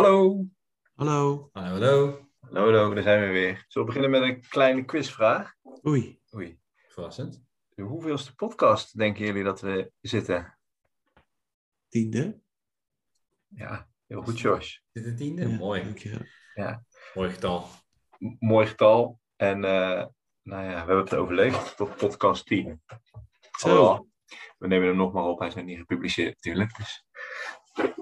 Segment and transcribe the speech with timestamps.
[0.00, 0.46] Hallo.
[0.94, 1.50] Hallo.
[1.52, 2.28] Hallo, hallo.
[2.40, 3.64] Hallo, hallo, daar zijn we weer.
[3.68, 5.54] Zullen we beginnen met een kleine quizvraag?
[5.86, 6.20] Oei.
[6.34, 6.60] Oei.
[6.88, 7.44] Verrassend.
[7.74, 10.58] De hoeveelste podcast denken jullie dat we zitten?
[11.88, 12.40] Tiende.
[13.48, 14.78] Ja, heel goed, Josh.
[14.92, 15.48] Dit de tiende?
[15.48, 15.82] Ja, Mooi.
[15.82, 16.26] dankjewel.
[17.14, 17.68] Mooi getal.
[18.18, 19.20] M- mooi getal.
[19.36, 20.06] En eh,
[20.42, 22.82] nou ja, we hebben het overleefd tot podcast 10.
[23.58, 24.06] Zo.
[24.58, 25.38] We nemen hem nog maar op.
[25.38, 26.76] Hij is nog niet gepubliceerd natuurlijk.
[26.76, 27.04] Dus...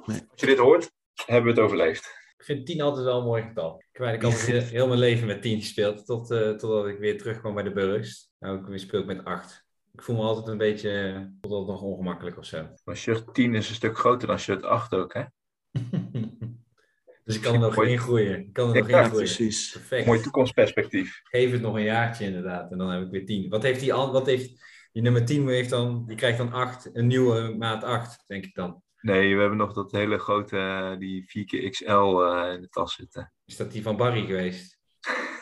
[0.05, 0.23] Nee.
[0.30, 0.96] Als je dit hoort,
[1.27, 2.16] hebben we het overleefd.
[2.38, 3.74] Ik vind 10 altijd wel een mooi getal.
[3.78, 6.06] Ik heb eigenlijk altijd heel, mijn leven met 10 gespeeld.
[6.06, 8.30] Tot, eh, totdat ik weer terugkwam bij de Burgs.
[8.38, 9.66] Nou, ik weer speel ik met 8.
[9.92, 12.68] Ik voel me altijd een beetje tot nog ongemakkelijk of zo.
[12.84, 15.23] Maar shirt 10 is een stuk groter dan shirt 8 ook, hè?
[17.24, 17.90] dus ik kan er nog Mooi.
[17.90, 18.38] in groeien.
[18.38, 19.24] Ik kan er nog Ja, in groeien.
[19.24, 19.70] Precies.
[19.73, 20.06] Perfect.
[20.06, 21.20] Mooi toekomstperspectief.
[21.24, 22.70] Geef het nog een jaartje inderdaad.
[22.70, 23.48] En dan heb ik weer 10.
[23.48, 24.60] Wat heeft die, wat heeft,
[24.92, 26.90] die nummer 10 heeft dan, die krijgt dan 8.
[26.92, 28.82] Een nieuwe maat 8, denk ik dan.
[29.01, 33.32] Nee, we hebben nog dat hele grote, eh, die 4XL eh in de tas zitten.
[33.45, 34.77] Is dat die van Barry geweest?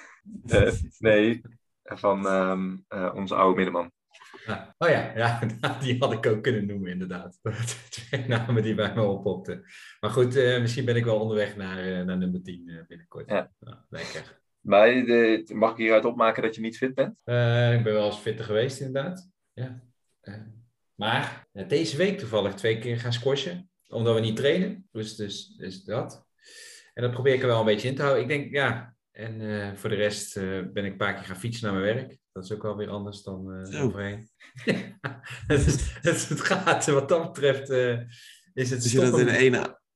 [0.46, 1.40] Eh, nee,
[1.82, 3.92] van ehm, eh, onze oude middenman.
[4.46, 4.74] Ja.
[4.78, 5.40] Oh ja, ja,
[5.80, 7.38] die had ik ook kunnen noemen, inderdaad.
[7.90, 9.64] Twee namen die bij me oppopten.
[10.00, 13.30] Maar goed, misschien ben ik wel onderweg naar, naar nummer 10 eh, binnenkort.
[13.30, 13.52] Ja.
[13.88, 14.40] lekker.
[14.60, 17.10] Maar eh, mag ik hieruit opmaken dat je niet fit bent?
[17.78, 19.30] Ik ben wel eens fitter geweest, inderdaad.
[19.52, 19.82] Ja.
[20.96, 24.88] Maar eh, deze week toevallig twee keer gaan squashen, omdat we niet trainen.
[24.92, 26.26] Dus, dus, dus dat.
[26.94, 28.22] En dat probeer ik er wel een beetje in te houden.
[28.22, 28.94] Ik denk, ja.
[29.10, 31.94] En eh, voor de rest eh, ben ik een paar keer gaan fietsen naar mijn
[31.94, 32.18] werk.
[32.32, 33.82] Dat is ook wel weer anders dan Zo.
[33.82, 34.28] overheen.
[35.46, 37.68] het, is- het, het gaat, wat dat betreft,
[38.54, 39.54] is het Als je dat in één,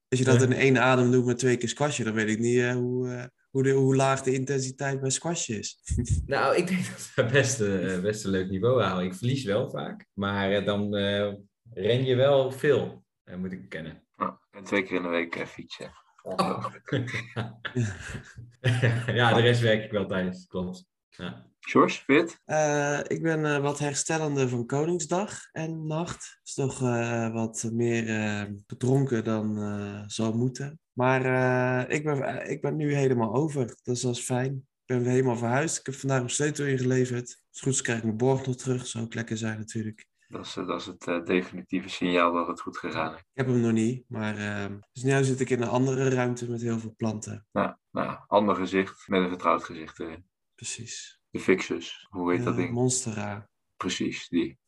[0.08, 2.72] als je dat in één adem doet met twee keer squashen, dan weet ik niet
[2.72, 5.78] hoe, hoe, de, hoe laag de intensiteit bij squashen is.
[6.26, 9.04] Nou, ik denk dat we best, eh, best een leuk niveau halen.
[9.04, 11.32] Ik verlies wel vaak, maar eh, dan eh,
[11.72, 13.04] ren je wel veel,
[13.36, 14.02] moet ik bekennen.
[14.50, 15.92] En twee keer in de week fietsen.
[19.14, 20.89] ja, de rest werk ik wel tijdens, klopt.
[21.08, 21.49] Ja.
[21.60, 22.40] George, fit?
[22.44, 26.40] Eh, ik ben eh, wat herstellende van Koningsdag en nacht.
[26.44, 28.04] Is toch eh, wat meer
[28.66, 29.58] bedronken dan
[30.06, 30.80] zal moeten.
[30.92, 31.22] Maar
[31.90, 34.54] ik, ben, ik ben nu helemaal over, dus dat is fijn.
[34.54, 35.78] Ik ben weer helemaal verhuisd.
[35.78, 37.42] Ik heb vandaag mijn sleutel ingeleverd.
[37.50, 38.86] Als goed is krijg ik mijn borg nog terug.
[38.86, 40.08] Zou ook lekker zijn natuurlijk.
[40.28, 43.20] Dat is, dat is het definitieve signaal dat het goed gegaan is.
[43.20, 44.34] Ik heb hem nog niet, maar
[44.92, 47.46] dus nu zit ik in een andere ruimte met heel veel planten.
[47.52, 50.24] Nou, nou, ander gezicht met een vertrouwd gezicht erin.
[50.54, 51.20] Precies.
[51.30, 52.70] De Fixus, hoe heet dat Eh, ding?
[52.73, 53.48] Monstera.
[53.77, 54.58] Precies, die.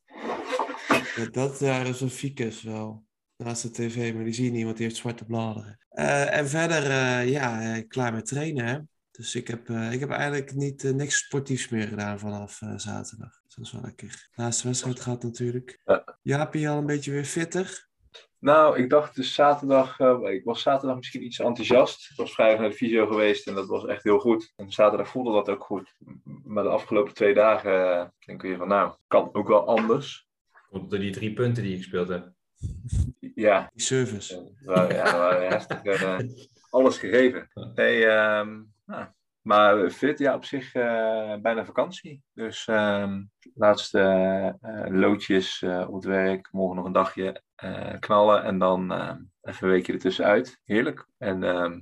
[1.16, 3.04] Ja, dat daar is een ficus wel.
[3.36, 5.78] Naast de tv, maar die zie je niet, want die heeft zwarte bladeren.
[5.88, 8.66] Eh, en verder, eh, ja, klaar met trainen.
[8.66, 8.78] Hè?
[9.10, 13.40] Dus ik heb, ik heb eigenlijk niet, niks sportiefs meer gedaan vanaf zaterdag.
[13.44, 14.28] Dus dat is wel lekker.
[14.34, 15.80] Laatste wedstrijd gaat natuurlijk.
[15.84, 16.18] Ja.
[16.22, 17.88] Jaapie al een beetje weer fitter.
[18.42, 22.10] Nou, ik dacht dus zaterdag, eh, ik was zaterdag misschien iets enthousiast.
[22.10, 24.52] Ik was vrijdag naar de fysio geweest en dat was echt heel goed.
[24.56, 25.94] En zaterdag voelde dat ook goed.
[26.44, 30.28] Maar de afgelopen twee dagen eh, denk ik weer van, nou, kan ook wel anders.
[30.70, 32.32] Komt door die drie punten die ik gespeeld heb.
[33.34, 34.52] Ja, Die service.
[34.60, 36.18] we ja, we heftig, eh,
[36.70, 37.48] alles gegeven.
[37.74, 39.06] Nee, ehm, nou,
[39.42, 42.22] maar fit, ja, op zich eh, bijna vakantie.
[42.32, 43.22] Dus ehm,
[43.54, 43.98] laatste
[44.60, 49.14] eh, loodjes eh, op het werk, morgen nog een dagje eh, knallen en dan eh,
[49.42, 50.60] even een weekje ertussenuit.
[50.64, 51.06] Heerlijk.
[51.18, 51.80] En ehm,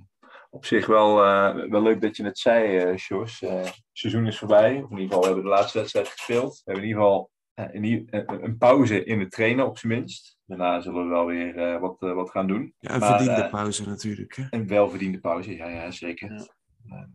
[0.50, 3.40] op zich wel, eh, wel leuk dat je het zei, eh Sjors.
[3.40, 4.82] Het seizoen is voorbij.
[4.82, 6.54] Of in ieder geval, we hebben de laatste wedstrijd gespeeld.
[6.54, 7.30] We hebben in ieder geval
[7.72, 10.38] in een, een pauze in het trainen, op zijn minst.
[10.44, 12.74] Daarna zullen we wel weer eh, wat, wat gaan doen.
[12.78, 14.36] Ja, een Maar, verdiende pauze natuurlijk.
[14.36, 14.44] Hè?
[14.50, 16.32] Een welverdiende pauze, ja, ja zeker.
[16.84, 17.08] Ja.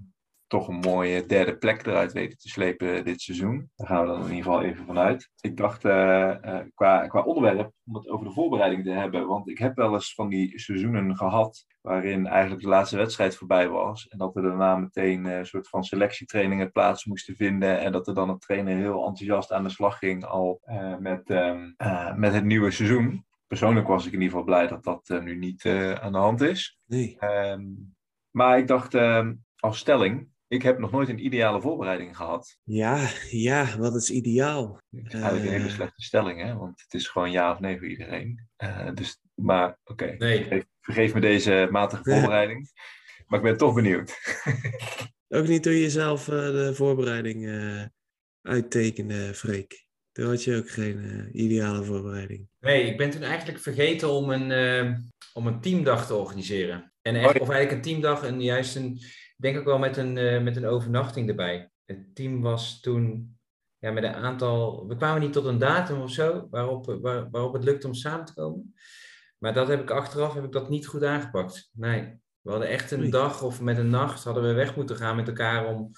[0.48, 3.72] Toch een mooie derde plek eruit weten te slepen dit seizoen.
[3.76, 5.32] Daar gaan we dan in ieder geval even vanuit.
[5.42, 9.28] Ik dacht eh, eh, qua, qua onderwerp om het over de voorbereiding te hebben.
[9.28, 13.70] Want ik heb wel eens van die seizoenen gehad waarin eigenlijk de laatste wedstrijd voorbij
[13.70, 14.08] was.
[14.08, 17.80] En dat er daarna meteen eh, een soort van selectietrainingen plaats moesten vinden.
[17.80, 20.62] En dat er dan een trainer heel enthousiast aan de slag ging al
[21.00, 23.26] met, ehm, eh, met het nieuwe seizoen.
[23.48, 25.66] Persoonlijk was ik in ieder geval blij dat dat nu niet
[26.02, 26.80] aan de hand is.
[26.86, 27.16] Nee.
[27.20, 27.64] Ehm,
[28.32, 32.58] maar ik dacht ehm, als stelling, ik heb nog nooit een ideale voorbereiding gehad.
[32.64, 34.80] Ja, ja, wat is ideaal?
[34.90, 35.74] Dat is eigenlijk een hele Eh.
[35.74, 36.56] slechte stelling, hè?
[36.56, 38.48] want het is gewoon ja of nee voor iedereen.
[38.56, 42.70] Eh, dus, maar oké, Nee, vergeef, vergeef me deze matige voorbereiding.
[43.28, 44.14] Maar ik ben toch benieuwd.
[45.36, 47.84] Ook niet door jezelf eh, de voorbereiding eh
[48.42, 49.84] uittekende, Freek.
[50.12, 51.00] Toen had je ook geen
[51.34, 52.48] eh, ideale voorbereiding.
[52.60, 54.94] nee, ik ben toen eigenlijk vergeten om een, eh,
[55.34, 56.94] om een teamdag te organiseren.
[57.02, 57.40] En echt, Oh, ja.
[57.40, 59.00] of eigenlijk een teamdag en juist een,
[59.36, 61.72] denk ook wel met een, eh, met een overnachting erbij.
[61.86, 63.38] Het team was toen
[63.78, 67.54] ja, met een aantal, we kwamen niet tot een datum of zo waarop, waar, waarop
[67.54, 68.74] het lukte om samen te komen.
[69.38, 71.70] Maar dat heb ik achteraf heb ik dat niet goed aangepakt.
[71.74, 72.24] Nee.
[72.42, 75.28] We hadden echt een dag of met een nacht hadden we weg moeten gaan met
[75.28, 75.92] elkaar om,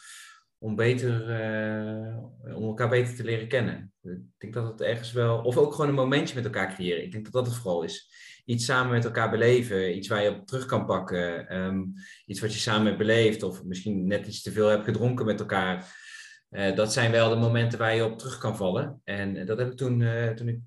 [0.59, 2.17] om, beter, eh,
[2.55, 3.93] om elkaar beter te leren kennen.
[4.01, 5.39] Ik denk dat het ergens wel...
[5.41, 7.03] Of ook gewoon een momentje met elkaar creëren.
[7.03, 8.11] Ik denk dat dat het vooral is.
[8.45, 9.97] Iets samen met elkaar beleven.
[9.97, 11.47] Iets waar je op terug kan pakken.
[11.47, 11.83] ehm,
[12.25, 13.43] iets wat je samen hebt beleefd.
[13.43, 16.05] Of misschien net iets te veel hebt gedronken met elkaar.
[16.49, 19.01] Eh, dat zijn wel de momenten waar je op terug kan vallen.
[19.03, 20.59] En dat heb ik toen, eh, toen ik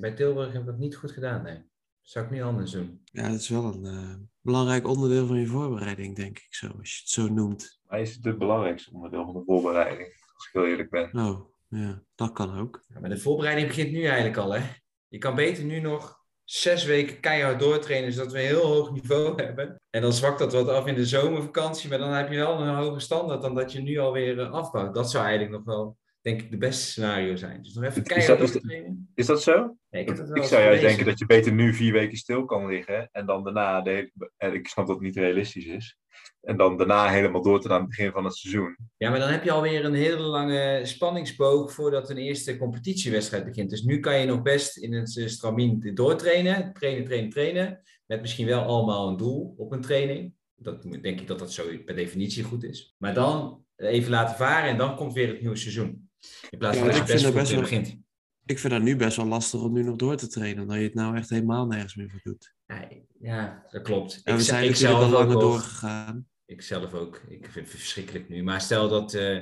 [0.00, 1.42] bij Tilburg heb ik dat niet goed gedaan.
[1.42, 1.62] Nee.
[2.02, 3.00] zou ik niet anders doen.
[3.04, 7.00] Ja, dat is wel een belangrijk onderdeel van je voorbereiding, denk ik zo, als je
[7.00, 7.75] het zo noemt.
[7.88, 11.10] Maar is het het belangrijkste onderdeel van de voorbereiding, als ik heel eerlijk ben.
[11.12, 12.84] Oh, ja, dat kan ook.
[12.88, 14.62] Ja, maar de voorbereiding begint nu eigenlijk al, hè?
[15.08, 19.34] Je kan beter nu nog zes weken keihard doortrainen, zodat we een heel hoog niveau
[19.42, 19.80] hebben.
[19.90, 22.74] En dan zwakt dat wat af in de zomervakantie, maar dan heb je wel een
[22.74, 24.94] hoger standaard dan dat je nu alweer eh, afbouwt.
[24.94, 25.96] Dat zou eigenlijk nog wel,
[26.26, 27.62] denk ik, de beste scenario zijn.
[27.62, 28.84] Dus nog even keihard dat- is dat-.
[29.14, 29.76] Is dat zo?
[29.90, 33.08] Nee, ik dat zou juist denken dat je beter nu vier weken stil kan liggen
[33.12, 35.96] en dan daarna, de hele- en ik snap dat het niet realistisch is,
[36.40, 38.76] en dan daarna helemaal door tot aan het begin van het seizoen.
[38.96, 43.70] Ja, maar dan heb je alweer een hele lange spanningsboog voordat een eerste competitiewedstrijd begint.
[43.70, 47.80] Dus nu kan je nog best in het eh, stramien doortrainen, trainen, trainen, trainen.
[48.06, 50.34] Met misschien wel allemaal een doel op een training.
[50.56, 52.94] Dat denk ik dat dat zo per definitie goed is.
[52.98, 56.05] Maar dan even laten varen en dan komt weer het nieuwe seizoen.
[56.50, 58.04] In plaats van Ja, dat je ik best vind dat goed best wel- begint.
[58.44, 60.82] Ik vind dat nu best wel lastig om nu nog door te trainen, omdat je
[60.82, 62.54] het nou echt helemaal nergens meer voor doet.
[62.66, 62.88] Ja,
[63.20, 64.20] ja, dat klopt.
[64.24, 66.26] En we Ik- zijn ik natuurlijk zelf al langer doorgegaan.
[66.46, 67.20] Ik zelf ook.
[67.28, 68.42] Ik vind het verschrikkelijk nu.
[68.42, 69.38] Maar stel dat, eh,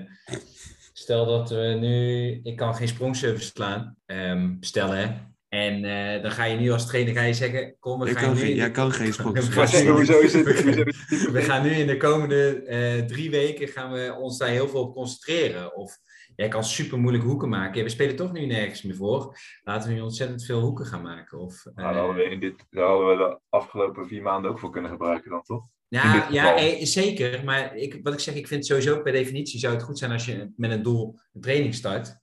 [0.93, 2.41] stel dat we nu...
[2.43, 3.97] Ik kan geen sprongservice slaan.
[4.07, 5.07] Ehm stel hè.
[5.49, 7.77] En eh, dan ga je nu als trainer ga je zeggen...
[7.79, 8.41] Kom, we Ik gaan kan nu...
[8.41, 9.33] geen- jij kan geen gaan-
[11.33, 13.69] we gaan nu in de komende eh, drie weken...
[13.69, 15.77] gaan we ons daar heel veel op concentreren.
[15.77, 15.99] Of
[16.37, 17.79] jij kan super moeilijke hoeken maken.
[17.79, 19.37] Ja, we spelen toch nu nergens meer voor.
[19.63, 21.39] Laten we nu ontzettend veel hoeken gaan maken.
[21.39, 24.59] Of, Nou, daar hadden we, in dit, daar hadden we de afgelopen vier maanden ook
[24.59, 25.67] voor kunnen gebruiken dan, toch?
[25.89, 27.45] Ja, ja eh, zeker.
[27.45, 30.25] Maar ik, wat ik zeg, ik vind sowieso per definitie zou het goed zijn als
[30.27, 32.17] je met een doel een training start.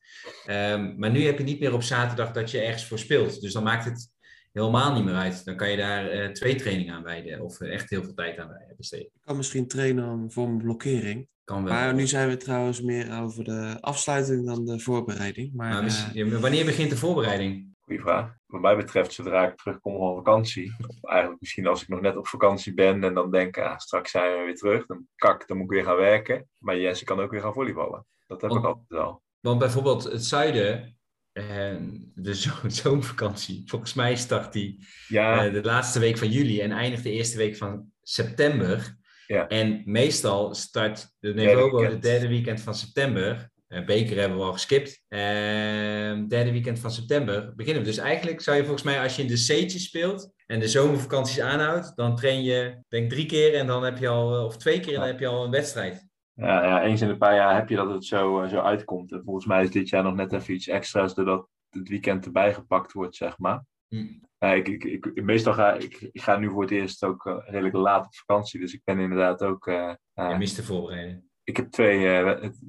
[0.46, 3.42] Ehm, maar nu heb je niet meer op zaterdag dat je ergens voor speelt.
[3.42, 4.10] Dus dan maakt het
[4.52, 5.46] helemaal niet meer uit.
[5.46, 7.42] Dan kan je daar eh, twee trainingen aan wijden.
[7.42, 9.06] Of eh, echt heel veel tijd aan wijden, besteden.
[9.06, 11.28] Ik kan misschien trainen om- voor mijn blokkering.
[11.52, 11.74] Kan wel.
[11.74, 15.54] Maar nu zijn we trouwens meer over de afsluiting dan de voorbereiding.
[15.54, 17.76] Maar, Maar eh, ja, wanneer begint de voorbereiding?
[17.80, 18.34] Goeie vraag.
[18.46, 22.18] Wat mij betreft, zodra ik terugkom van vakantie, of eigenlijk misschien als ik nog net
[22.18, 25.58] op vakantie ben en dan denk, ah, straks zijn we weer terug, dan kak, dan
[25.58, 26.48] moet ik weer gaan werken.
[26.58, 28.06] Maar Jesse kan ook weer gaan volleyballen.
[28.28, 29.22] Dat heb ik altijd wel.
[29.40, 30.98] Want bijvoorbeeld het zuiden,
[31.32, 36.62] en de zo- zomervakantie, volgens mij start die Ja, eh, de laatste week van juli
[36.62, 39.00] en eindigt de eerste week van september.
[39.32, 39.48] Ja.
[39.48, 43.50] En meestal start de Nevobo het derde weekend van september.
[43.68, 45.04] Eh, Beker hebben we al geskipt.
[45.08, 47.88] Ehm derde weekend van september beginnen we.
[47.90, 51.40] Dus eigenlijk zou je volgens mij, als je in de C'tjes speelt en de zomervakanties
[51.40, 54.80] aanhoudt, dan train je, denk drie keer en dan heb je al, eh, of twee
[54.80, 56.10] keer en dan heb je al een wedstrijd.
[56.34, 59.12] ja, ja, eens in een paar jaar heb je dat het zo, eh, zo uitkomt.
[59.12, 62.54] En volgens mij is dit jaar nog net even iets extra's doordat het weekend erbij
[62.54, 63.64] gepakt wordt, zeg maar.
[63.88, 64.06] Hm.
[64.46, 67.36] Ja, ik, ik, ik, meestal ga ik, ik ga nu voor het eerst ook eh,
[67.46, 68.60] redelijk laat op vakantie.
[68.60, 69.68] Dus ik ben inderdaad ook.
[69.68, 71.24] eh, eh, Je mist de voorbereiding.
[71.44, 72.60] ik heb twee, eh, het-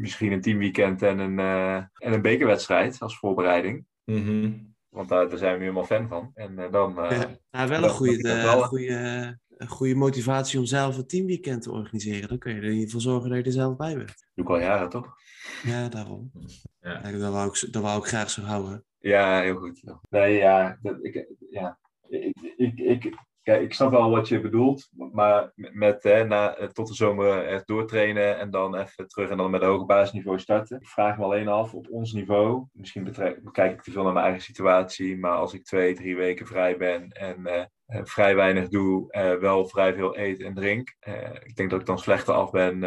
[0.00, 3.84] misschien een teamweekend en een, eh, en een bekerwedstrijd als voorbereiding.
[4.04, 4.52] Mhm.
[4.88, 6.30] Want daar, daar zijn we nu helemaal fan van.
[6.34, 6.98] En eh, dan.
[6.98, 11.62] eh, ja, nou, wel een goede, eh, goede, een goede motivatie om zelf een teamweekend
[11.62, 12.28] te organiseren.
[12.28, 14.14] Dan kun je er in ieder geval zorgen dat je er zelf bij bent.
[14.34, 15.14] doe ik al jaren toch?
[15.62, 16.30] Ja, daarom.
[16.80, 17.00] Ja.
[17.08, 18.84] Ja, dat, wou ik, dat wou ik graag zo houden.
[19.02, 19.82] Ja, heel goed.
[20.10, 20.78] Nee, ja.
[20.82, 21.78] Dat, ik, ja.
[22.08, 24.88] Ik, ik, ik, kijk, ik snap wel wat je bedoelt.
[25.12, 29.36] Maar met hè, na, eh, tot de zomer echt doortrainen en dan even terug en
[29.36, 30.80] dan met een hoger basisniveau starten.
[30.80, 32.66] Ik vraag me alleen af op ons niveau.
[32.72, 35.18] Misschien betrek, kijk ik te veel naar mijn eigen situatie.
[35.18, 39.06] Maar als ik twee, drie weken vrij ben en eh, eh, vrij weinig doe,
[39.40, 40.96] wel vrij veel eet en drink.
[41.42, 42.80] ik denk dat ik dan slechter af ben.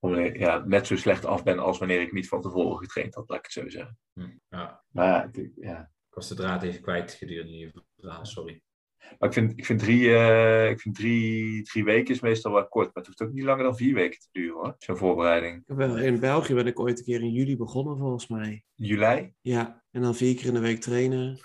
[0.00, 3.28] wanneer- ja, net zo slecht af ben als wanneer ik niet van tevoren getraind had,
[3.28, 3.98] laat ik het zo zeggen.
[4.12, 4.49] Hm.
[4.60, 5.80] Ja, Maar ja, ik- ja.
[6.08, 8.62] ik was de draad even kwijt gedurende je verhaal, sorry.
[9.18, 12.68] Maar ik vind, ik vind, drie, eh, ik vind drie, drie weken is meestal wel
[12.68, 12.84] kort.
[12.86, 14.74] Maar het hoeft ook niet langer dan vier weken te duren hoor.
[14.78, 15.62] Zo'n voorbereiding.
[15.66, 18.64] Wel- In België ben ik ooit een keer in juli begonnen, volgens mij.
[18.74, 19.32] Juli?
[19.40, 21.38] Ja, en dan vier keer in de week trainen.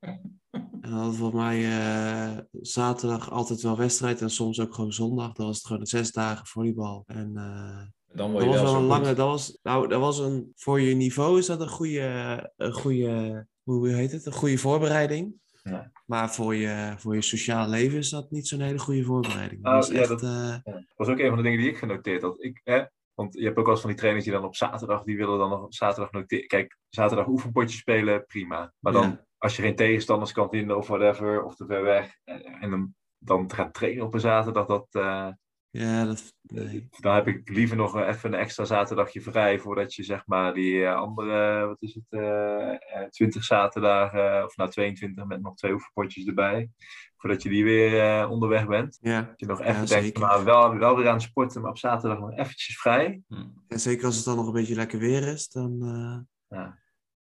[0.80, 5.32] En dan hadden volgens mij eh, zaterdag altijd wel wedstrijd en soms ook gewoon zondag.
[5.32, 7.04] Dan was het gewoon zes dagen volleybal.
[7.06, 7.82] En eh,
[8.14, 9.02] Dan word dat je was wel wel zo een goed.
[9.04, 12.72] lange, dat was, nou, dat was een, voor je niveau is dat een goede, een
[12.72, 15.34] goede, hoe heet het, een goede voorbereiding.
[15.62, 15.90] Ja.
[16.06, 19.62] Maar voor je, voor je sociaal leven is dat niet zo'n hele goede voorbereiding.
[19.62, 21.68] Dat Oh, was ja, echt, dat- eh, Dat was ook een van de dingen die
[21.68, 22.42] ik genoteerd had.
[22.42, 22.82] Ik, hè,
[23.14, 25.38] want je hebt ook wel eens van die trainers die dan op zaterdag, die willen
[25.38, 26.46] dan nog op zaterdag noteren.
[26.46, 28.72] Kijk, zaterdag oefenpotje spelen, prima.
[28.78, 29.24] Maar dan, Ja.
[29.38, 32.94] als je geen tegenstanders kan vinden of whatever, of te ver weg, eh, en dan
[33.18, 35.28] dan te gaan trainen op een zaterdag, dat, eh,
[35.76, 36.32] Ja, dat...
[36.42, 36.88] Nee.
[37.00, 40.84] dan heb ik liever nog even een extra zaterdagje vrij voordat je zeg maar die
[40.84, 45.72] eh, andere, wat is het, eh, eh, 20 zaterdagen, of nou 22 met nog twee
[45.72, 46.70] oefenpotjes erbij,
[47.16, 48.98] voordat je die weer eh, onderweg bent.
[49.00, 49.22] Ja.
[49.22, 51.78] Dat je nog Ja, even denkt, maar wel, wel weer aan het sporten, maar op
[51.78, 53.22] zaterdag nog eventjes vrij.
[53.68, 56.78] En zeker als het dan nog een beetje lekker weer is, dan eh, Ja.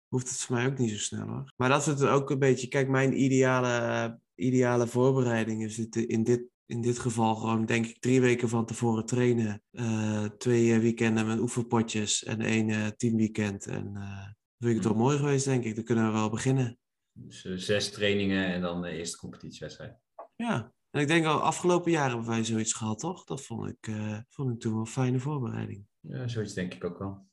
[0.07, 1.53] hoeft het voor mij ook niet zo snel hoor.
[1.55, 6.23] Maar dat is het ook een beetje, kijk, mijn ideale, ideale voorbereiding is het in
[6.23, 9.61] dit, in dit geval gewoon, denk ik, drie weken van tevoren trainen.
[9.71, 13.65] eh, twee eh, weekenden met oefenpotjes en één eh, teamweekend.
[13.67, 15.75] En eh dan vind ik het wel mooi geweest, denk ik.
[15.75, 16.77] Dan kunnen we wel beginnen.
[17.11, 19.97] Dus zes trainingen en dan de eerste competitiewedstrijd.
[20.35, 20.73] Ja.
[20.89, 23.23] En ik denk al afgelopen jaren hebben wij zoiets gehad, toch?
[23.23, 25.85] Dat vond ik, eh, vond ik toen wel een fijne voorbereiding.
[25.99, 27.27] Ja, zoiets denk ik ook wel.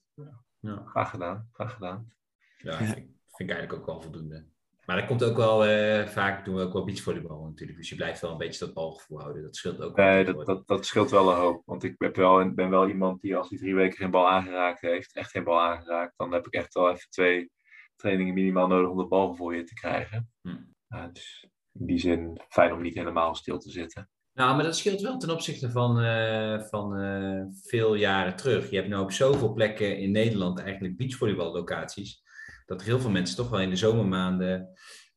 [0.61, 2.13] Ja, Graag gedaan, graag gedaan.
[2.59, 2.77] ja, Ja.
[2.77, 2.95] Vind,
[3.27, 4.47] vind ik eigenlijk ook wel voldoende.
[4.87, 7.79] Maar dat komt ook wel, eh, vaak doen we ook wel beachvolleybal natuurlijk.
[7.79, 9.43] Dus je blijft wel een beetje dat balgevoel houden.
[9.43, 11.63] Dat scheelt ook wel Nee, dat, dat, dat scheelt wel een hoop.
[11.65, 14.81] Want ik heb wel, ben wel iemand die als hij drie weken geen bal aangeraakt
[14.81, 17.51] heeft, echt geen bal aangeraakt, dan heb ik echt wel even twee
[17.97, 20.31] trainingen minimaal nodig om de bal voor je te krijgen.
[20.43, 20.57] Hm.
[20.89, 24.11] Ja, dus in die zin fijn om niet helemaal stil te zitten.
[24.33, 28.71] Nou, maar dat scheelt wel ten opzichte van, eh, van eh, veel jaren terug.
[28.71, 32.23] Je hebt nu op zoveel plekken in Nederland eigenlijk beachvolleyballocaties.
[32.67, 34.69] Dat er heel veel mensen toch wel in de zomermaanden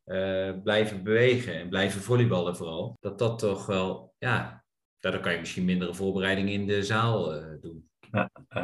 [0.03, 2.97] eh, blijven bewegen en blijven volleyballen vooral.
[2.99, 4.63] Dat dat toch wel, ja,
[4.99, 7.89] daardoor kan je misschien mindere voorbereiding in de zaal eh, doen.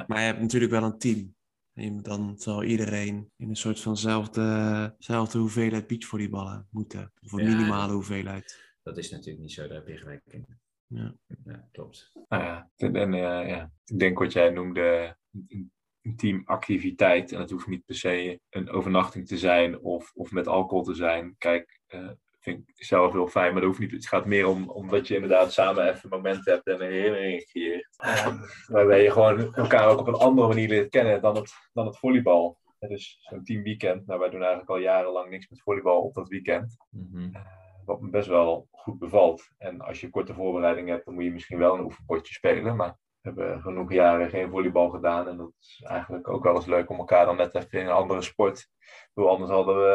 [0.08, 1.36] Maar je hebt natuurlijk wel een team.
[1.74, 7.12] En je- dan zal iedereen in een soort vanzelfde zelfde hoeveelheid beachvolleyballen moeten.
[7.22, 8.64] Of een Ja, minimale hoeveelheid.
[8.84, 10.46] Dat is natuurlijk niet zo, daar heb je gelijk in.
[10.88, 11.16] Ja.
[11.46, 12.12] Ja, klopt.
[12.30, 15.18] Nou ja, en, en, eh, ja, ik denk wat jij noemde,
[16.06, 17.32] een, teamactiviteit.
[17.32, 20.94] En het hoeft niet per se een overnachting te zijn of, of met alcohol te
[20.94, 21.36] zijn.
[21.38, 22.10] Kijk, eh,
[22.46, 23.92] vind ik zelf heel fijn, maar dat hoeft niet.
[23.92, 27.88] Het gaat meer om omdat je inderdaad samen even momenten hebt en een herinnering creëert.
[27.98, 31.86] Eh, waarbij je gewoon elkaar ook op een andere manier leert kennen dan het, dan
[31.86, 32.58] het volleybal.
[32.80, 36.78] Dus zo'n teamweekend, nou wij doen eigenlijk al jarenlang niks met volleybal op dat weekend.
[36.90, 37.32] Mhm.
[37.86, 39.50] Wat me best wel goed bevalt.
[39.58, 42.76] En als je korte voorbereiding hebt, dan moet je misschien wel een oefenpotje spelen.
[42.76, 45.28] Maar hebben genoeg jaren geen volleybal gedaan.
[45.28, 47.92] En dat is eigenlijk ook wel eens leuk om elkaar dan net even in een
[47.92, 48.70] andere sport.
[49.14, 49.90] Bedoel, anders hadden we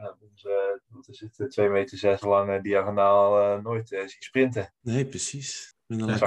[0.00, 4.22] eh, onze, wat is het, eh, 2 meter zes lange diagonaal eh, nooit eh, zien
[4.22, 4.74] sprinten.
[4.80, 5.74] Nee, precies.
[5.86, 6.18] Met een Dat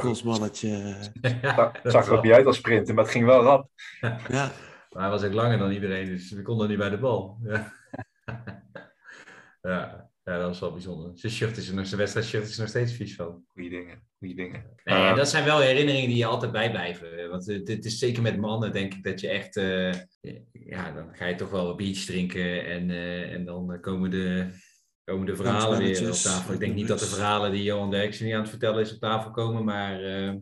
[1.84, 3.70] dat zag er ook niet uit als sprinten, maar het ging wel rap.
[4.28, 4.52] Ja,
[4.90, 7.38] Maar hij was ook langer dan iedereen, dus we konden niet bij de bal.
[7.44, 7.74] Ja,
[9.62, 11.12] ja, ja dat was wel bijzonder.
[11.14, 13.44] Zijn shirt is er nog, zijn wedstrijdshirt is er nog steeds vies van.
[13.48, 14.66] Goeie dingen, goeie dingen.
[14.84, 17.30] Nee, Eh, en dat zijn wel herinneringen die je altijd bijblijven.
[17.30, 19.58] Want het, het is zeker met mannen, denk ik, dat je echt...
[19.58, 19.92] eh,
[20.52, 24.48] ja, dan ga je toch wel een beach drinken en, eh, en dan komen de,
[25.04, 26.54] komen de verhalen weer op tafel.
[26.54, 29.00] Ik denk niet dat de verhalen die Johan Derksen niet aan het vertellen is op
[29.00, 30.34] tafel komen, maar eh,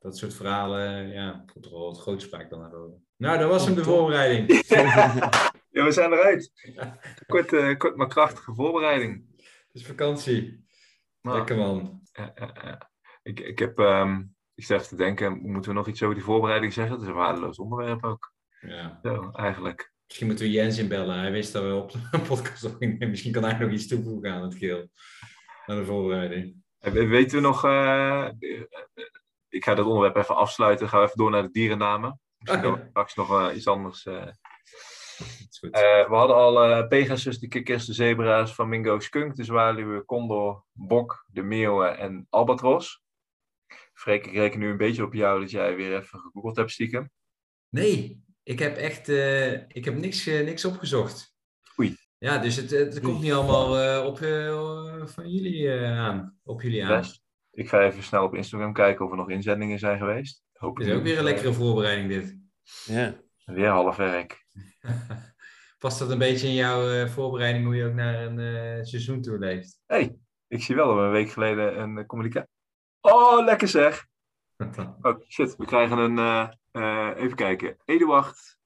[0.00, 3.06] dat soort verhalen, ja, komt toch wel wat grootspraak dan naar boven.
[3.16, 4.48] Nou, dat was hem de voorbereiding.
[5.74, 6.52] Ja, we zijn eruit.
[7.26, 9.24] Kort, eh, kort maar krachtige voorbereiding.
[9.36, 10.66] Het is vakantie.
[11.22, 12.00] Nou, Lekker man.
[13.22, 14.22] Ik, ik heb, ehm,
[14.54, 16.92] ik even te denken, moeten we nog iets over die voorbereiding zeggen?
[16.92, 18.32] Het is een waardeloos onderwerp ook.
[18.60, 18.98] Ja.
[19.02, 19.92] Zo, eigenlijk.
[20.06, 21.18] Misschien moeten we Jens inbellen.
[21.18, 23.10] Hij wist dat we op de podcast opnemen.
[23.10, 24.88] Misschien kan hij nog iets toevoegen aan het geheel.
[25.66, 26.56] Aan de voorbereiding.
[26.78, 28.62] En we- Weten we nog, eh, eh,
[29.48, 30.88] ik ga dit onderwerp even afsluiten.
[30.88, 32.20] Gaan we even door naar de dierennamen.
[32.38, 34.06] Misschien Ah, dat we straks nog iets anders.
[35.60, 36.08] Eh.
[36.08, 41.26] We hadden al eh, Pegasus, de kikkers, de zebra's, flamingo, skunk, de zwaluwen, condor, bok,
[41.26, 43.02] de meeuwen en albatros.
[43.94, 47.10] Freek, ik reken nu een beetje op jou dat jij weer even gegoogeld hebt stiekem.
[47.68, 51.34] Nee, ik heb echt eh, ik heb niks, niks opgezocht.
[51.80, 51.96] Oei.
[52.24, 56.38] Ja, dus het, het komt niet allemaal eh, op, eh, van jullie eh, aan.
[56.42, 57.00] Op jullie aan.
[57.00, 57.22] Best.
[57.50, 60.44] Ik ga even snel op Instagram kijken of er nog inzendingen zijn geweest.
[60.52, 62.36] Hoop Het is ook weer een lekkere voorbereiding dit.
[62.84, 63.14] ja.
[63.44, 64.43] Weer half werk.
[65.78, 69.22] Past dat een beetje in jouw eh, voorbereiding hoe je ook naar een eh seizoen
[69.22, 69.80] toe leeft?
[69.86, 70.16] hey,
[70.48, 72.50] ik zie wel dat we een week geleden een communicatie...
[73.00, 74.06] Oh, lekker zeg!
[75.02, 75.56] Oh, shit.
[75.56, 76.18] We krijgen een...
[76.18, 77.76] eh, eh, even kijken.
[77.84, 78.58] Eduard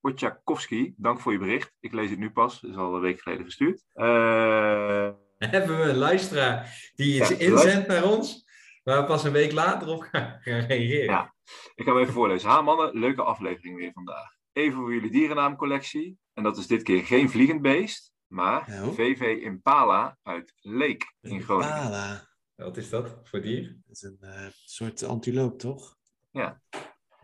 [0.00, 1.72] Wojciechowski, dank voor je bericht.
[1.80, 2.60] Ik lees het nu pas.
[2.60, 3.84] Het is al een week geleden gestuurd.
[3.92, 8.44] Eh, Hebben we een luisteraar die iets Ja, inzendt naar ons,
[8.82, 11.04] waar we pas een week later op gaan, gaan reageren?
[11.04, 11.34] Ja.
[11.74, 12.48] ik ga hem even voorlezen.
[12.48, 14.33] Ha mannen, leuke aflevering weer vandaag.
[14.54, 16.18] Even voor jullie dierennaamcollectie.
[16.34, 18.94] En dat is dit keer geen vliegend beest, maar Nou.
[18.94, 21.76] VV Impala uit Leek in Groningen.
[21.76, 22.28] Impala.
[22.54, 23.76] Wat is dat voor dier?
[23.86, 25.96] Dat is een eh, soort antiloop, toch?
[26.32, 26.54] Nou,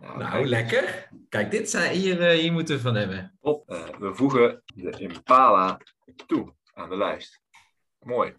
[0.00, 1.08] Nou, kijk, lekker.
[1.28, 3.36] Kijk, dit zijn, hier, eh, hier moeten we van hebben.
[3.40, 5.80] Op, eh, we voegen de Impala
[6.26, 7.40] toe aan de lijst.
[7.98, 8.34] Mooi.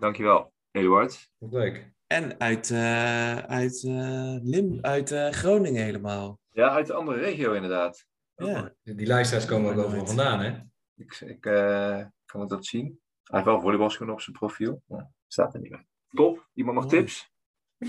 [0.00, 1.30] Dankjewel, Eduard.
[1.38, 1.92] Wat leuk.
[2.06, 6.38] En uit, eh, uit, eh, Lim uit eh, Groningen helemaal.
[6.50, 8.06] Ja, uit de andere regio inderdaad.
[8.46, 8.72] Ja.
[8.82, 10.58] Die luisteraars komen ook overal vandaan, hè?
[10.96, 12.84] Ik, ik eh, kan het dat zien.
[13.22, 14.82] Hij heeft wel volleybalschoenen op zijn profiel.
[14.86, 15.86] Ja, staat er niet bij.
[16.08, 16.48] Top.
[16.54, 16.90] Iemand nog Oh.
[16.90, 17.30] tips?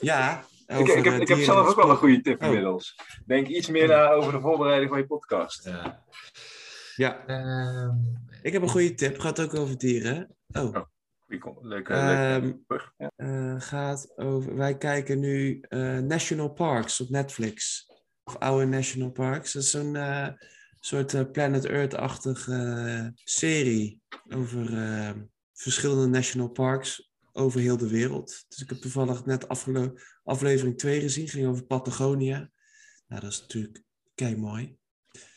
[0.00, 0.44] Ja.
[0.66, 2.46] Ik, over, ik, heb, ik heb zelf ook wel een goede tip Oh.
[2.46, 2.96] inmiddels.
[3.26, 5.64] Denk iets meer na over de voorbereiding van je podcast.
[5.64, 6.04] Ja.
[6.96, 7.96] Ja, Ehm,
[8.42, 9.18] ik heb een goede tip.
[9.18, 10.36] Gaat ook over dieren.
[10.52, 10.62] Oh.
[10.72, 10.82] Kon-
[11.28, 12.52] Leuke, leuke Ehm.
[12.96, 13.10] Ja.
[13.16, 14.56] eh, gaat over.
[14.56, 17.86] Wij kijken nu eh, National Parks op Netflix.
[18.28, 19.52] Of oude National Parks.
[19.52, 20.28] Dat is zo'n eh,
[20.80, 24.00] soort eh, Planet Earth-achtige eh, serie
[24.34, 24.66] over
[25.52, 28.44] verschillende national parks over heel de wereld.
[28.48, 29.48] Dus ik heb toevallig net
[30.24, 32.50] aflevering 2 gezien, ging over Patagonië.
[33.06, 33.82] Nou, dat is natuurlijk
[34.14, 34.76] kei mooi.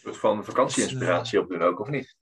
[0.03, 2.15] Een van vakantie-inspiratie op doen ook, of niet?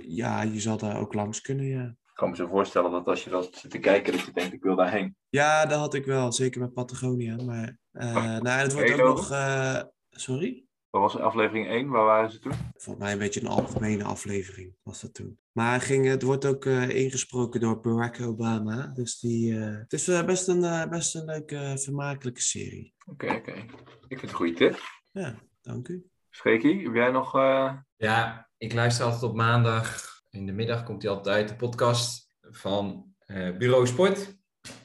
[0.00, 1.84] Ja, je zal daar ook langs kunnen, ja.
[1.84, 4.52] Ik kan me zo voorstellen dat als je dat zit te kijken, dat je denkt,
[4.52, 5.16] ik wil daarheen.
[5.28, 7.42] Ja, dat had ik wel, zeker bij Patagonia.
[7.42, 9.30] Maar uh, nou, het wordt ook nog.
[9.30, 9.80] Uh,
[10.10, 10.64] sorry?
[10.90, 11.88] Wat was aflevering 1?
[11.88, 12.52] Waar waren ze toen?
[12.76, 15.38] Volgens mij een beetje een algemene aflevering was dat toen.
[15.52, 18.86] Maar ging, het wordt ook uh, ingesproken door Barack Obama.
[18.86, 22.94] Dus die, uh, het is uh, best, een, best een leuke, vermakelijke serie.
[23.06, 23.50] Oké, okay, oké.
[23.50, 23.62] Okay.
[23.62, 24.78] Ik vind het een goede tip.
[25.10, 26.06] Ja, dank u.
[26.30, 27.34] Freekie, heb jij nog...
[27.34, 30.10] eh, Ja, ik luister altijd op maandag.
[30.30, 34.36] In de middag komt hij altijd uit, de podcast van uh, Bureau Sport.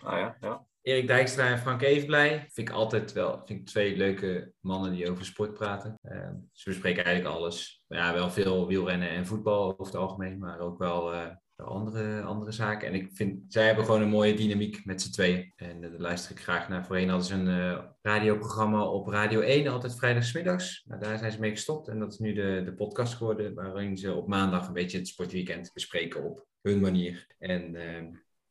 [0.04, 0.66] Ah ja, ja.
[0.88, 2.48] Erik Dijkstra en Frank Evenblij.
[2.51, 6.00] Vind ik altijd wel vind ik twee leuke mannen die over sport praten.
[6.03, 7.84] Uh, ze bespreken eigenlijk alles.
[7.88, 11.25] Ja, wel veel wielrennen en voetbal over het algemeen, maar ook wel, uh,
[11.56, 12.88] andere, andere zaken.
[12.88, 15.53] En ik vind, zij hebben gewoon een mooie dynamiek met z'n tweeën.
[15.56, 16.86] En uh, daar luister ik graag naar.
[16.86, 20.84] Voorheen hadden ze een radioprogramma op Radio 1, altijd vrijdagsmiddags.
[20.86, 21.88] Maar daar zijn ze mee gestopt.
[21.88, 25.08] En dat is nu de, de podcast geworden, waarin ze op maandag een beetje het
[25.08, 27.36] sportweekend bespreken op hun manier.
[27.39, 27.75] En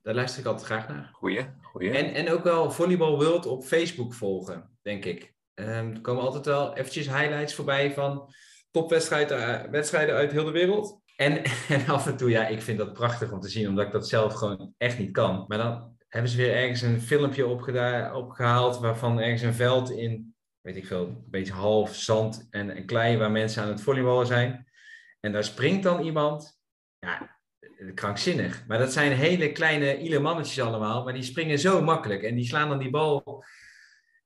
[0.07, 1.09] daar luister ik altijd graag naar.
[1.13, 1.91] Goeie, goeie.
[1.91, 5.35] En, en ook wel Volleyball World op Facebook volgen, denk ik.
[5.55, 8.33] Um, er komen altijd wel eventjes highlights voorbij van
[8.71, 11.01] topwedstrijden wedstrijden uit heel de wereld.
[11.17, 13.93] En, en af en toe, ja, ik vind dat prachtig om te zien, omdat ik
[13.93, 15.45] dat zelf gewoon echt niet kan.
[15.49, 17.47] Maar dan hebben ze weer ergens een filmpje
[18.13, 22.87] opgehaald waarvan ergens een veld in, weet ik veel, een beetje half zand en, en
[22.87, 24.67] klei waar mensen aan het volleyballen zijn.
[25.21, 26.61] En daar springt dan iemand,
[26.99, 27.36] ja,
[27.95, 28.65] krankzinnig.
[28.67, 32.23] Maar dat zijn hele kleine ile mannetjes allemaal, maar die springen zo makkelijk.
[32.23, 33.45] En die slaan dan die bal,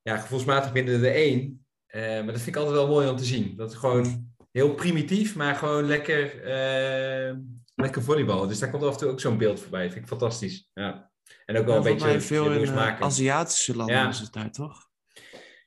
[0.01, 1.65] ja, gevoelsmatig binnen de één.
[1.87, 3.55] Uh, maar dat vind ik altijd wel mooi om te zien.
[3.55, 7.37] Dat is gewoon heel primitief, maar gewoon lekker, uh,
[7.75, 8.47] lekker volleybal.
[8.47, 9.83] Dus daar komt af en toe ook zo'n beeld voorbij.
[9.83, 10.69] Dat vind ik fantastisch.
[10.73, 11.11] Ja.
[11.45, 14.09] En ook wel ja, een beetje veel in Aziatische landen ja.
[14.09, 14.89] is het daar, toch?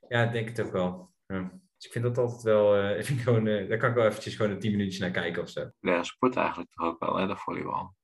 [0.08, 1.12] Ja, ik denk het ook wel.
[1.26, 1.52] Ja.
[1.84, 4.06] Dus ik vind dat altijd wel, uh, ik vind gewoon, uh, daar kan ik wel
[4.06, 5.70] eventjes gewoon een tien minuutjes naar kijken of zo.
[5.80, 7.94] Ja, sport eigenlijk toch ook wel, hè, de volleybal.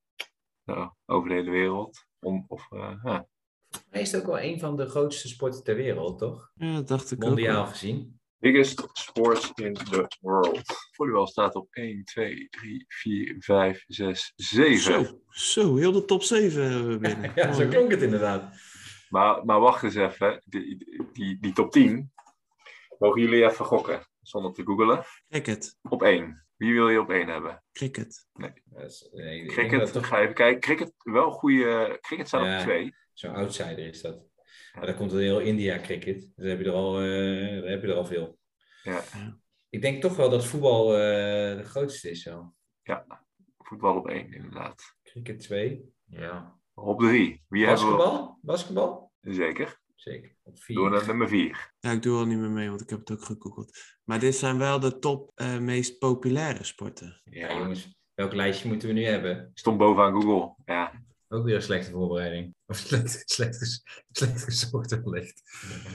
[0.64, 2.04] Zo, over de hele wereld.
[2.18, 3.26] Om, of, uh, ja.
[3.90, 6.50] Hij is ook wel een van de grootste sporten ter wereld, toch?
[6.54, 7.68] Ja, dat dacht ik Mondiaal ook.
[7.68, 8.20] gezien.
[8.38, 10.62] Biggest sports in the world.
[10.90, 15.04] Volleybal staat op 1, 2, 3, 4, 5, 6, 7.
[15.04, 17.32] Zo, zo heel de top 7 binnen.
[17.34, 18.54] ja, zo klonk het inderdaad.
[19.08, 20.42] Maar, maar wacht eens even.
[20.46, 22.12] Die, die, die top 10,
[23.00, 25.04] mogen jullie even gokken, zonder te googlen?
[25.28, 25.78] Cricket.
[25.82, 26.44] Op 1.
[26.56, 27.62] Wie wil je op 1 hebben?
[27.72, 28.26] Cricket.
[28.32, 28.52] Nee.
[28.76, 30.06] Is, nee cricket, toch...
[30.06, 30.60] ga even kijken.
[30.60, 31.98] Cricket, wel goede.
[32.00, 32.94] Cricket staat ja, op 2.
[33.12, 34.24] Zo'n outsider is dat.
[34.74, 36.20] Maar dan komt er heel India cricket.
[36.20, 38.38] Dus dan heb je er al, uh, heb je er al veel.
[38.82, 39.02] Ja.
[39.68, 40.98] Ik denk toch wel dat voetbal uh,
[41.56, 42.54] de grootste is zo.
[42.82, 43.24] Ja,
[43.58, 44.96] voetbal op 1 inderdaad.
[45.02, 45.92] Cricket 2.
[46.06, 46.58] Ja.
[46.74, 47.44] Op 3.
[47.48, 48.12] Wie Basketbal?
[48.12, 48.46] hebben we?
[48.46, 49.12] Basketbal?
[49.20, 49.79] Zeker.
[50.00, 50.34] Zeker.
[50.42, 50.76] Op 4.
[50.76, 51.72] Door naar nummer 4.
[51.80, 53.78] Ja, ik doe al niet meer mee, want ik heb het ook gegoogeld.
[54.04, 57.20] Maar dit zijn wel de top uh, meest populaire sporten.
[57.24, 57.88] Ja, jongens.
[58.14, 59.50] Welk lijstje moeten we nu hebben?
[59.54, 60.54] Stond bovenaan Google.
[60.64, 60.92] Ja.
[61.28, 62.54] Ook weer een slechte voorbereiding.
[62.66, 65.42] Of slecht, slecht, slecht gezocht wellicht.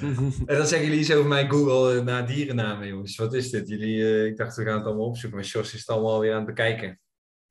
[0.46, 3.16] en dan zeggen jullie iets over mijn Google uh, naar dierennamen, jongens.
[3.16, 3.68] Wat is dit?
[3.68, 5.40] Jullie, uh, ik dacht, we gaan het allemaal opzoeken.
[5.40, 7.00] Maar Jos is het allemaal weer aan het bekijken.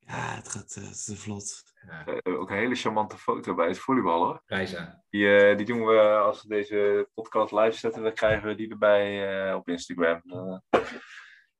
[0.06, 1.62] Ja, het gaat uh, te vlot.
[1.86, 2.06] Ja.
[2.06, 4.42] Uh, ook een hele charmante foto bij het volleyballen.
[4.46, 5.02] Reisa.
[5.10, 8.70] Die, uh, die doen we als we deze podcast live zetten, dan krijgen we die
[8.70, 10.22] erbij uh, op Instagram.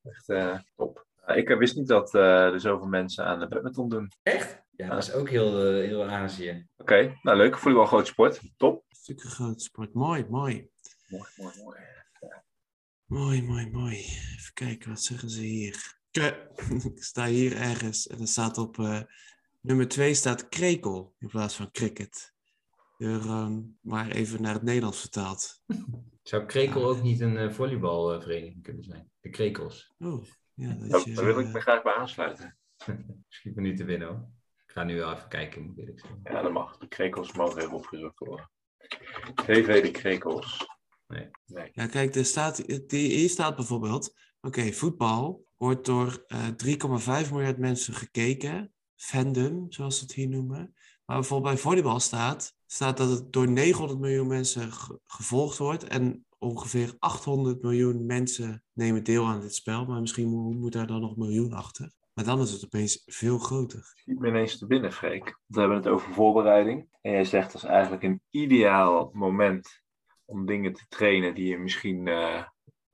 [0.03, 1.07] echt top.
[1.27, 4.13] ik wist niet dat er zoveel mensen aan de badminton doen.
[4.23, 4.63] Echt?
[4.71, 6.67] Ja, dat is ook heel, heel Azië.
[6.77, 7.19] Oké, okay.
[7.23, 7.59] nou leuk.
[7.59, 8.41] Volleybal groot sport.
[8.57, 8.85] Top.
[8.89, 9.95] Stukken groot sport.
[9.95, 10.71] Mooi, mooi.
[11.09, 11.79] Mooi, mooi, mooi.
[12.21, 12.45] Ja.
[13.05, 13.97] Mooi, mooi, mooi.
[13.97, 16.03] Even kijken, wat zeggen ze hier?
[16.95, 19.01] Ik sta hier ergens en er staat op uh,
[19.61, 22.35] nummer 2 staat krekel in plaats van cricket.
[22.99, 25.63] Er, um, maar even naar het Nederlands vertaald.
[26.23, 26.87] Zou krekel ja.
[26.87, 29.11] ook niet een uh, volleybalvereniging kunnen zijn?
[29.21, 29.95] De krekels.
[29.99, 30.25] Oh,
[30.55, 30.75] ja.
[30.75, 32.59] Dat Daar wil ik me graag bij aansluiten.
[33.29, 34.29] Schiet me niet te winnen hoor.
[34.67, 36.21] ga nu wel even kijken, moet ik zeggen.
[36.25, 36.79] Ja, dat mag.
[36.79, 38.51] De krekels mogen even opgezocht worden.
[39.35, 40.67] VV de krekels.
[41.07, 41.31] Nee.
[41.47, 41.71] Nee.
[41.73, 44.23] Ja, kijk, er staat, die, hier staat bijvoorbeeld...
[44.41, 46.47] Oké, voetbal wordt door eh
[47.25, 48.73] 3,5 miljard mensen gekeken.
[48.97, 50.75] Fandom, zoals ze het hier noemen.
[51.05, 55.85] Maar bijvoorbeeld bij volleybal staat, staat dat het door 900 miljoen mensen ge- gevolgd wordt.
[55.85, 59.85] En ongeveer 800 miljoen mensen nemen deel aan dit spel.
[59.85, 61.93] Maar misschien moet, moet daar dan nog een miljoen achter.
[62.15, 63.93] Maar dan is het opeens veel groter.
[63.95, 65.39] Schiet me ineens te binnen, Freek.
[65.47, 66.89] We hebben het over voorbereiding.
[67.01, 69.83] En jij zegt dat is eigenlijk een ideaal moment
[70.25, 72.45] om dingen te trainen die je misschien, eh,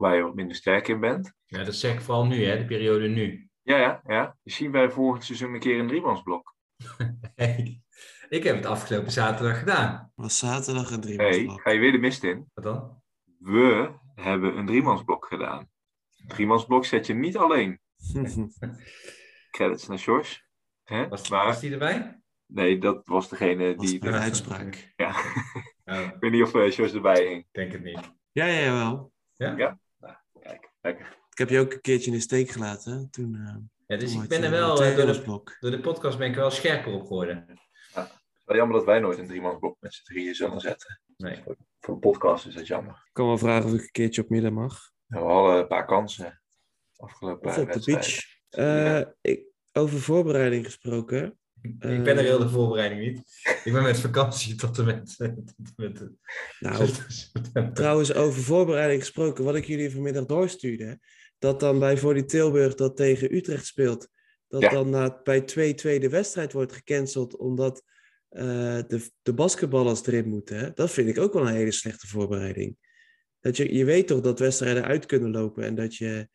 [0.01, 1.33] waar je wat minder sterk in bent.
[1.47, 3.49] Ja, dat zeg ik vooral nu, hè, de periode nu.
[3.63, 4.37] Ja, ja, ja.
[4.43, 6.55] Dus zien wij volgend seizoen een keer een driemansblok.
[7.35, 7.81] Hey,
[8.29, 10.13] ik heb het afgelopen zaterdag gedaan.
[10.15, 12.51] was zaterdag een drie Nee, ga je weer de mist in?
[12.55, 13.03] Wat dan?
[13.39, 15.59] We hebben een driemansblok gedaan.
[16.17, 17.81] Een driemansblok zet je niet alleen.
[19.51, 20.41] Credits naar George.
[20.85, 21.09] Hè?
[21.09, 22.23] Was, maar was die erbij?
[22.47, 24.05] nee, dat was degene was die...
[24.05, 24.93] een de- uitspraak.
[24.97, 25.15] ja.
[25.85, 27.39] Oh, Ik weet niet of George erbij hing.
[27.41, 28.13] ik denk het niet.
[28.33, 29.13] Ja, ja, jawel.
[29.37, 29.75] Kijk,
[30.81, 31.19] lekker.
[31.31, 33.11] Ik heb je ook een keertje in de steek gelaten.
[33.11, 35.81] Toen, eh, Ja, dus toen ik ben je er wel, eh, door de, door de
[35.81, 37.61] podcast ben ik er wel scherper op geworden.
[38.45, 41.01] Wel jammer dat wij nooit een driemansblok met z'n drieën zullen zetten.
[41.17, 41.43] Nee.
[41.81, 42.93] Voor een podcast is dat jammer.
[42.93, 44.91] Ik kan wel vragen of ik een keertje op midden mag.
[45.07, 46.43] Nou, we hadden een paar kansen.
[46.97, 48.19] Afgelopen Of op de beach.
[48.49, 51.40] Eh, ik, over voorbereiding gesproken.
[51.63, 53.19] Ik ben er Eh, heel de voorbereiding niet.
[53.65, 55.17] Ik ben met vakantie tot en met...
[55.17, 56.11] tot en met
[56.61, 56.91] Nou,
[57.73, 59.45] trouwens, over voorbereiding gesproken.
[59.45, 60.99] Wat ik jullie vanmiddag doorstuurde.
[61.39, 64.09] Dat dan bij Voor die Tilburg dat tegen Utrecht speelt.
[64.49, 64.71] Dat Ja.
[64.71, 65.45] dan na, bij 2-2
[66.01, 67.37] de wedstrijd wordt gecanceld.
[67.37, 67.83] Omdat
[68.29, 70.59] eh, de, de basketballers erin moeten.
[70.59, 70.73] Hè?
[70.73, 72.77] Dat vind ik ook wel een hele slechte voorbereiding.
[73.41, 75.65] Dat je, je weet toch dat wedstrijden uit kunnen lopen.
[75.65, 76.29] En dat je...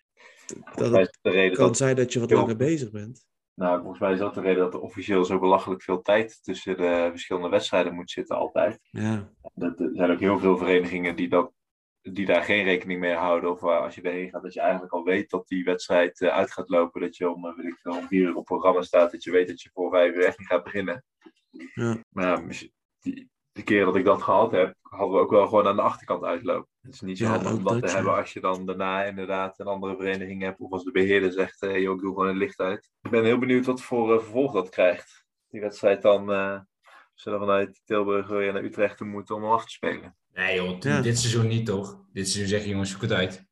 [0.75, 3.25] Dat het de kan dat, zijn dat je wat langer bezig bent.
[3.55, 6.77] Nou, volgens mij is dat de reden dat er officieel zo belachelijk veel tijd tussen
[6.77, 8.79] de verschillende wedstrijden moet zitten altijd.
[8.89, 9.29] Ja.
[9.53, 11.51] Dat- Er zijn ook heel veel verenigingen die, dat,
[12.01, 13.51] die daar geen rekening mee houden.
[13.51, 16.29] Of waar als je erheen gaat, dat je eigenlijk al weet dat die wedstrijd eh,
[16.29, 17.01] uit gaat lopen.
[17.01, 19.11] Dat je om, eh, weet ik veel, om vier uur op programma staat.
[19.11, 21.03] Dat je weet dat je voor vijf uur echt niet gaat beginnen.
[21.73, 21.97] Ja.
[22.09, 22.43] Maar
[22.99, 25.81] die, de keer dat ik dat gehad heb, hadden we ook wel gewoon aan de
[25.81, 26.69] achterkant uitlopen.
[26.85, 27.93] Het is niet zo Ja, handig om dat dat, te ja.
[27.95, 30.59] hebben als je dan daarna inderdaad een andere vereniging hebt.
[30.59, 32.91] Of als de beheerder zegt, hey, joh, ik doe gewoon het licht uit.
[33.01, 35.25] Ik ben heel benieuwd wat voor eh, vervolg dat krijgt.
[35.49, 36.59] Die wedstrijd dan, eh
[37.13, 40.17] zullen we vanuit Tilburg weer naar Utrecht toe moeten om hem af te spelen.
[40.33, 41.01] Nee joh, Ja.
[41.01, 42.01] dit seizoen niet toch?
[42.13, 43.45] Dit seizoen zeg je jongens, zoek het uit.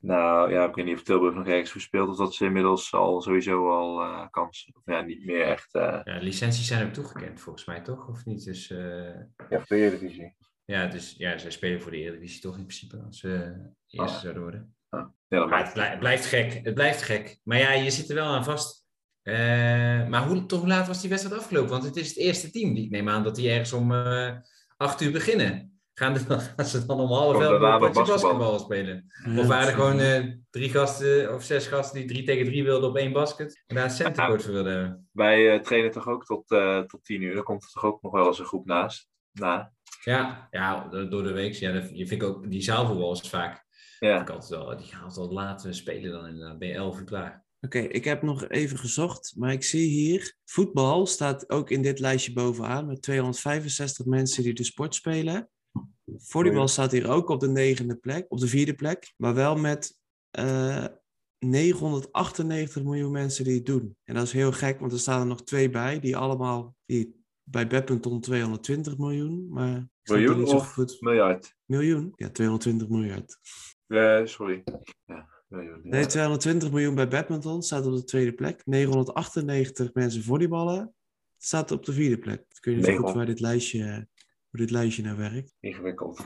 [0.00, 2.08] Nou ja, ik weet niet of Tilburg nog ergens voor speelt.
[2.08, 4.70] Of dat ze inmiddels al sowieso al eh kans.
[4.74, 5.74] Of ja, niet meer echt.
[5.74, 8.08] eh Ja, licenties zijn ook toegekend volgens mij toch?
[8.08, 8.44] Of niet?
[8.44, 9.14] Dus eh,
[9.48, 10.36] ja, voor de Eredivisie.
[10.64, 14.16] Ja, dus ja, zij spelen voor de Eredivisie toch in principe als ze eh, eerste
[14.16, 14.22] Ah.
[14.22, 14.74] zouden worden.
[14.90, 16.60] Ja, dat Maar het, blij- het blijft gek.
[16.62, 17.38] Het blijft gek.
[17.42, 18.84] Maar ja, je zit er wel aan vast.
[19.22, 19.34] Eh,
[20.08, 21.70] maar hoe, toch, hoe laat was die wedstrijd afgelopen?
[21.70, 22.76] Want het is het eerste team.
[22.76, 24.36] Ik neem aan dat die ergens om eh
[24.76, 25.78] acht uur beginnen.
[25.94, 26.20] Gaan, de,
[26.56, 28.58] gaan ze dan om half elf een potje basketbal.
[28.58, 29.06] spelen?
[29.24, 32.64] Ja, Of waren er gewoon eh, drie gasten of zes gasten die drie tegen drie
[32.64, 33.62] wilden op één basket?
[33.66, 35.08] En daar een centercourt voor wilden hebben?
[35.12, 37.34] Wij eh, trainen toch ook tot, eh, tot tien uur.
[37.34, 39.08] Dan komt er toch ook nog wel eens een groep naast.
[39.32, 39.72] Na.
[40.04, 41.54] Ja, ja, door de week.
[41.54, 43.64] Ja, je vind ik ook, die zaalvoetbal is vaak.
[43.98, 44.20] Ja.
[44.20, 46.58] Ik altijd wel, die gaan altijd wel later spelen dan inderdaad.
[46.58, 47.44] Ben je elf uur klaar.
[47.60, 50.36] Oké, ik heb nog even gezocht, maar ik zie hier...
[50.44, 55.48] Voetbal staat ook in dit lijstje bovenaan met 265 mensen die de sport spelen.
[56.06, 59.12] Volleybal staat hier ook op de negende plek, op de vierde plek.
[59.16, 59.98] Maar wel met
[60.30, 60.86] eh
[61.38, 63.96] 998 miljoen mensen die het doen.
[64.04, 66.74] En dat is heel gek, want er staan er nog twee bij, die allemaal...
[66.86, 69.88] Die, bij Badminton 220 miljoen, maar...
[70.02, 71.00] Miljoen niet zo of goed.
[71.00, 71.54] miljard?
[71.64, 72.12] Miljoen?
[72.14, 73.38] Ja, 220 miljard.
[73.86, 74.64] Eh, sorry.
[75.04, 75.80] Ja, miljoen.
[75.82, 75.90] ja.
[75.90, 78.62] Nee, 220 miljoen bij badminton staat op de tweede plek.
[78.66, 80.94] 998 mensen volleyballen
[81.38, 82.40] staat op de vierde plek.
[82.40, 83.16] Ik weet niet goed 900.
[83.16, 84.08] waar dit lijstje,
[84.50, 85.54] hoe dit lijstje nou werkt.
[85.60, 86.16] Ingewikkeld.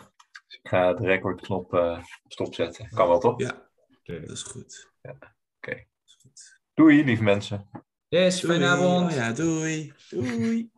[0.47, 2.89] Dus ik ga de recordknop eh stopzetten.
[2.89, 3.41] Kan wel toch?
[3.41, 3.71] Ja,
[4.03, 4.93] dat is goed.
[5.03, 5.21] Oké.
[5.61, 6.61] Dat is goed.
[6.75, 7.69] Doei, lieve mensen.
[8.09, 8.53] Yes, Doei.
[8.59, 9.15] fijne avond.
[9.15, 9.93] Ja, doei.
[10.11, 10.71] Doei.